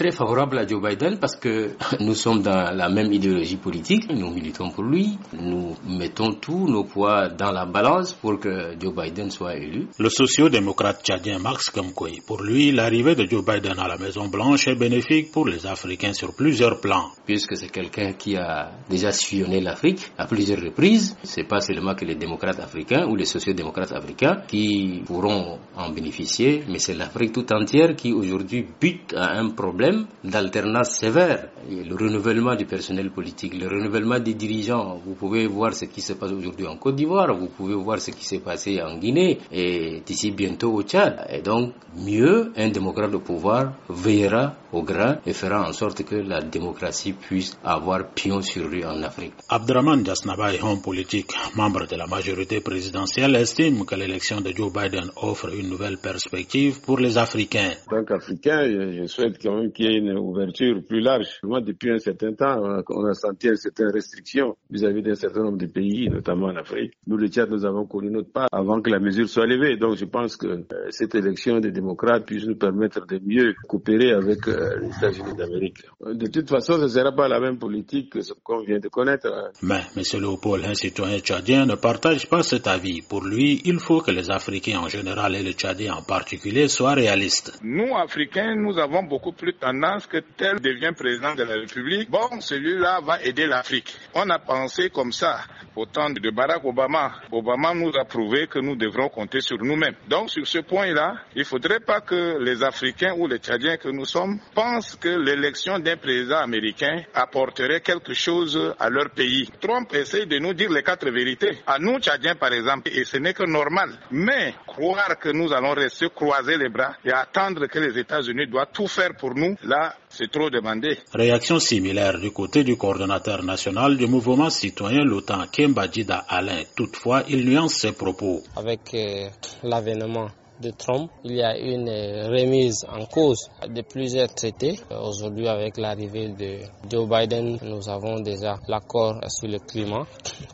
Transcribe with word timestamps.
très 0.00 0.12
favorable 0.12 0.56
à 0.58 0.66
Joe 0.66 0.80
Biden 0.80 1.18
parce 1.18 1.36
que 1.36 1.72
nous 2.00 2.14
sommes 2.14 2.40
dans 2.40 2.70
la 2.74 2.88
même 2.88 3.12
idéologie 3.12 3.58
politique, 3.58 4.08
nous 4.10 4.30
militons 4.30 4.70
pour 4.70 4.82
lui, 4.84 5.18
nous 5.38 5.76
mettons 5.86 6.32
tous 6.40 6.66
nos 6.68 6.84
poids 6.84 7.28
dans 7.28 7.50
la 7.52 7.66
balance 7.66 8.14
pour 8.14 8.40
que 8.40 8.80
Joe 8.80 8.94
Biden 8.94 9.30
soit 9.30 9.56
élu. 9.56 9.88
Le 9.98 10.08
socio-démocrate 10.08 11.02
tchadien 11.04 11.38
Max 11.38 11.68
Kamkoui, 11.68 12.22
pour 12.26 12.40
lui, 12.42 12.72
l'arrivée 12.72 13.14
de 13.14 13.26
Joe 13.28 13.44
Biden 13.44 13.78
à 13.78 13.88
la 13.88 13.98
Maison 13.98 14.28
Blanche 14.28 14.68
est 14.68 14.74
bénéfique 14.74 15.32
pour 15.32 15.46
les 15.46 15.66
Africains 15.66 16.14
sur 16.14 16.34
plusieurs 16.34 16.80
plans. 16.80 17.10
Puisque 17.26 17.54
c'est 17.58 17.68
quelqu'un 17.68 18.14
qui 18.14 18.36
a 18.38 18.70
déjà 18.88 19.12
sillonné 19.12 19.60
l'Afrique 19.60 20.12
à 20.16 20.24
plusieurs 20.24 20.62
reprises, 20.62 21.14
c'est 21.24 21.44
pas 21.46 21.60
seulement 21.60 21.94
que 21.94 22.06
les 22.06 22.14
démocrates 22.14 22.58
africains 22.60 23.06
ou 23.06 23.16
les 23.16 23.26
socio-démocrates 23.26 23.92
africains 23.92 24.44
qui 24.48 25.02
pourront 25.04 25.58
en 25.76 25.90
bénéficier, 25.90 26.64
mais 26.70 26.78
c'est 26.78 26.94
l'Afrique 26.94 27.32
tout 27.32 27.52
entière 27.52 27.94
qui 27.96 28.14
aujourd'hui 28.14 28.64
bute 28.80 29.12
à 29.14 29.38
un 29.38 29.50
problème 29.50 29.89
d'alternance 30.24 30.90
sévère. 30.98 31.48
le 31.68 31.94
renouvellement 31.94 32.54
du 32.56 32.64
personnel 32.66 33.10
politique, 33.10 33.54
le 33.60 33.68
renouvellement 33.68 34.18
des 34.18 34.34
dirigeants. 34.34 35.00
Vous 35.04 35.14
pouvez 35.14 35.46
voir 35.46 35.72
ce 35.74 35.84
qui 35.86 36.00
se 36.00 36.14
passe 36.14 36.32
aujourd'hui 36.32 36.66
en 36.66 36.76
Côte 36.76 36.96
d'Ivoire, 36.96 37.34
vous 37.34 37.48
pouvez 37.48 37.74
voir 37.74 38.00
ce 38.00 38.10
qui 38.10 38.24
s'est 38.24 38.40
passé 38.40 38.80
en 38.82 38.96
Guinée 38.98 39.38
et 39.52 40.02
d'ici 40.04 40.30
bientôt 40.30 40.72
au 40.72 40.82
Tchad. 40.82 41.26
Et 41.30 41.42
donc, 41.42 41.72
mieux, 41.96 42.52
un 42.56 42.68
démocrate 42.70 43.14
au 43.14 43.20
pouvoir 43.20 43.72
veillera 43.88 44.54
au 44.72 44.82
grain 44.82 45.18
et 45.26 45.32
fera 45.32 45.68
en 45.68 45.72
sorte 45.72 46.04
que 46.04 46.14
la 46.16 46.40
démocratie 46.40 47.12
puisse 47.12 47.58
avoir 47.64 48.08
pion 48.14 48.40
sur 48.42 48.70
rue 48.70 48.84
en 48.84 49.02
Afrique. 49.02 49.34
Abdraman 49.48 50.04
Jasnaba, 50.04 50.50
homme 50.62 50.80
politique, 50.82 51.30
membre 51.56 51.86
de 51.86 51.96
la 51.96 52.06
majorité 52.06 52.60
présidentielle, 52.60 53.34
estime 53.36 53.84
que 53.84 53.94
l'élection 53.96 54.40
de 54.40 54.50
Joe 54.54 54.72
Biden 54.72 55.10
offre 55.16 55.52
une 55.54 55.68
nouvelle 55.68 55.98
perspective 55.98 56.80
pour 56.80 56.98
les 56.98 57.18
Africains. 57.18 57.72
En 57.90 57.96
tant 57.96 58.04
qu'Africain, 58.04 58.64
je 58.66 59.06
souhaite 59.06 59.38
quand 59.42 59.56
même 59.56 59.72
qu'il 59.80 59.90
y 59.90 59.94
ait 59.94 59.98
une 59.98 60.16
ouverture 60.18 60.82
plus 60.86 61.00
large. 61.00 61.38
Moi, 61.42 61.60
depuis 61.62 61.90
un 61.90 61.98
certain 61.98 62.32
temps, 62.34 62.60
on 62.90 63.04
a 63.06 63.14
senti 63.14 63.48
certaines 63.56 63.90
restrictions 63.92 64.56
vis-à-vis 64.68 65.02
d'un 65.02 65.14
certain 65.14 65.42
nombre 65.42 65.56
de 65.56 65.66
pays, 65.66 66.08
notamment 66.10 66.48
en 66.48 66.56
Afrique. 66.56 66.92
Nous, 67.06 67.16
le 67.16 67.28
Tchad, 67.28 67.50
nous 67.50 67.64
avons 67.64 67.86
connu 67.86 68.10
notre 68.10 68.30
part 68.30 68.48
avant 68.52 68.82
que 68.82 68.90
la 68.90 68.98
mesure 69.00 69.26
soit 69.28 69.46
levée. 69.46 69.76
Donc, 69.78 69.96
je 69.96 70.04
pense 70.04 70.36
que 70.36 70.46
euh, 70.48 70.64
cette 70.90 71.14
élection 71.14 71.60
des 71.60 71.70
démocrates 71.70 72.26
puisse 72.26 72.44
nous 72.46 72.56
permettre 72.56 73.06
de 73.06 73.18
mieux 73.24 73.54
coopérer 73.68 74.12
avec 74.12 74.46
euh, 74.48 74.80
les 74.82 74.88
États-Unis 74.88 75.34
d'Amérique. 75.36 75.78
De 76.04 76.26
toute 76.26 76.50
façon, 76.50 76.74
ce 76.74 76.82
ne 76.82 76.88
sera 76.88 77.12
pas 77.12 77.28
la 77.28 77.40
même 77.40 77.58
politique 77.58 78.12
que 78.12 78.20
ce 78.20 78.34
qu'on 78.42 78.62
vient 78.62 78.80
de 78.80 78.88
connaître. 78.88 79.28
Hein. 79.28 79.50
Mais, 79.62 79.80
M. 79.96 80.02
Léopold, 80.20 80.64
un 80.66 80.74
citoyen 80.74 81.18
tchadien, 81.20 81.64
ne 81.64 81.74
partage 81.76 82.28
pas 82.28 82.42
cet 82.42 82.66
avis. 82.66 83.00
Pour 83.00 83.24
lui, 83.24 83.62
il 83.64 83.78
faut 83.78 84.00
que 84.02 84.10
les 84.10 84.30
Africains 84.30 84.80
en 84.80 84.88
général 84.88 85.34
et 85.36 85.42
les 85.42 85.52
Tchadiens 85.54 85.94
en 85.94 86.02
particulier 86.02 86.68
soient 86.68 86.92
réalistes. 86.94 87.58
Nous, 87.62 87.96
Africains, 87.96 88.54
nous 88.56 88.78
avons 88.78 89.02
beaucoup 89.04 89.32
plus 89.32 89.54
tendance 89.60 90.06
que 90.06 90.18
tel 90.36 90.60
devient 90.60 90.92
président 90.96 91.34
de 91.34 91.42
la 91.44 91.54
République. 91.54 92.10
Bon, 92.10 92.40
celui-là 92.40 93.00
va 93.02 93.22
aider 93.22 93.46
l'Afrique. 93.46 93.94
On 94.14 94.28
a 94.30 94.38
pensé 94.38 94.90
comme 94.90 95.12
ça 95.12 95.40
au 95.76 95.86
temps 95.86 96.10
de 96.10 96.30
Barack 96.30 96.64
Obama. 96.64 97.12
Obama 97.30 97.74
nous 97.74 97.92
a 97.96 98.04
prouvé 98.04 98.46
que 98.46 98.58
nous 98.58 98.76
devrons 98.76 99.08
compter 99.08 99.40
sur 99.40 99.58
nous-mêmes. 99.58 99.94
Donc, 100.08 100.30
sur 100.30 100.46
ce 100.46 100.58
point-là, 100.58 101.14
il 101.34 101.40
ne 101.40 101.44
faudrait 101.44 101.80
pas 101.80 102.00
que 102.00 102.38
les 102.38 102.62
Africains 102.62 103.14
ou 103.16 103.26
les 103.26 103.38
Tchadiens 103.38 103.76
que 103.76 103.88
nous 103.88 104.04
sommes 104.04 104.38
pensent 104.54 104.96
que 104.96 105.08
l'élection 105.08 105.78
d'un 105.78 105.96
président 105.96 106.38
américain 106.38 107.02
apporterait 107.14 107.80
quelque 107.80 108.14
chose 108.14 108.74
à 108.78 108.88
leur 108.90 109.10
pays. 109.10 109.48
Trump 109.60 109.92
essaie 109.94 110.26
de 110.26 110.38
nous 110.38 110.54
dire 110.54 110.70
les 110.70 110.82
quatre 110.82 111.08
vérités. 111.10 111.58
À 111.66 111.78
nous, 111.78 111.98
Tchadiens, 111.98 112.34
par 112.34 112.52
exemple, 112.52 112.90
et 112.92 113.04
ce 113.04 113.18
n'est 113.18 113.34
que 113.34 113.44
normal. 113.44 113.90
Mais 114.10 114.54
croire 114.66 115.18
que 115.18 115.28
nous 115.30 115.52
allons 115.52 115.72
rester 115.74 116.08
croiser 116.08 116.56
les 116.56 116.68
bras 116.68 116.94
et 117.04 117.12
attendre 117.12 117.66
que 117.66 117.78
les 117.78 117.98
États-Unis 117.98 118.46
doivent 118.46 118.70
tout 118.72 118.86
faire 118.86 119.14
pour 119.14 119.34
nous, 119.34 119.49
là, 119.62 119.94
c'est 120.08 120.30
trop 120.30 120.50
demandé. 120.50 120.98
Réaction 121.12 121.58
similaire 121.58 122.18
du 122.18 122.30
côté 122.30 122.64
du 122.64 122.76
coordonnateur 122.76 123.42
national 123.42 123.96
du 123.96 124.06
mouvement 124.06 124.50
citoyen 124.50 125.04
l'OTAN, 125.04 125.46
Kemba 125.52 125.90
Djida 125.90 126.24
Alain. 126.28 126.62
Toutefois, 126.76 127.24
il 127.28 127.44
nuance 127.48 127.74
ses 127.74 127.92
propos. 127.92 128.42
Avec 128.56 128.94
euh, 128.94 129.28
l'avènement 129.62 130.28
de 130.60 130.70
Trump. 130.70 131.10
Il 131.24 131.36
y 131.36 131.42
a 131.42 131.56
une 131.58 131.88
remise 131.88 132.84
en 132.88 133.04
cause 133.06 133.50
de 133.68 133.82
plusieurs 133.82 134.28
traités. 134.34 134.78
Aujourd'hui, 134.90 135.48
avec 135.48 135.76
l'arrivée 135.78 136.28
de 136.28 136.58
Joe 136.90 137.08
Biden, 137.08 137.58
nous 137.62 137.88
avons 137.88 138.20
déjà 138.20 138.56
l'accord 138.68 139.20
sur 139.28 139.48
le 139.48 139.58
climat 139.58 140.06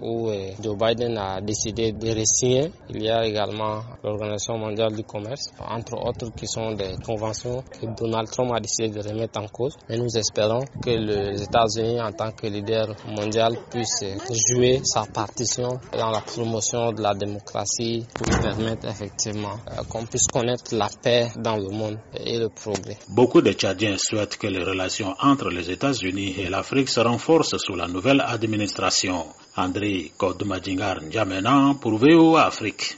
où 0.00 0.28
euh, 0.28 0.50
Joe 0.62 0.76
Biden 0.76 1.16
a 1.18 1.40
décidé 1.40 1.92
de 1.92 2.10
re-signer. 2.10 2.70
Il 2.90 3.02
y 3.02 3.10
a 3.10 3.24
également 3.26 3.80
l'Organisation 4.02 4.58
mondiale 4.58 4.94
du 4.94 5.04
commerce, 5.04 5.50
entre 5.60 5.94
autres 5.94 6.30
qui 6.34 6.46
sont 6.46 6.72
des 6.72 6.94
conventions 7.04 7.62
que 7.62 7.86
Donald 8.00 8.28
Trump 8.30 8.52
a 8.54 8.60
décidé 8.60 8.88
de 8.90 9.06
remettre 9.08 9.40
en 9.40 9.46
cause. 9.48 9.74
Et 9.88 9.96
nous 9.96 10.16
espérons 10.16 10.60
que 10.82 10.90
les 10.90 11.42
États-Unis, 11.42 12.00
en 12.00 12.12
tant 12.12 12.30
que 12.32 12.46
leader 12.46 12.88
mondial, 13.06 13.56
puissent 13.70 14.04
jouer 14.48 14.80
sa 14.84 15.02
partition 15.12 15.68
dans 15.92 16.10
la 16.10 16.20
promotion 16.20 16.92
de 16.92 17.02
la 17.02 17.14
démocratie 17.14 18.06
pour 18.14 18.26
permettre 18.40 18.86
effectivement 18.88 19.54
euh, 19.70 19.82
qu'on 19.88 20.04
puisse 20.06 20.26
connaître 20.32 20.74
la 20.74 20.88
paix 21.02 21.28
dans 21.36 21.56
le 21.56 21.68
monde 21.70 21.98
et 22.14 22.38
le 22.38 22.48
progrès. 22.48 22.98
Beaucoup 23.08 23.40
de 23.42 23.52
Tchadiens 23.52 23.96
souhaitent 23.98 24.36
que 24.36 24.46
les 24.46 24.62
relations 24.62 25.14
entre 25.20 25.50
les 25.50 25.70
États-Unis 25.70 26.34
et 26.38 26.48
l'Afrique 26.48 26.88
se 26.88 27.00
renforcent 27.00 27.56
sous 27.58 27.74
la 27.74 27.88
nouvelle 27.88 28.20
administration. 28.20 29.26
André 29.56 30.12
Kodoumadjingar 30.16 31.02
N'Djamena 31.02 31.74
pour 31.80 31.98
VO 31.98 32.36
Afrique. 32.36 32.96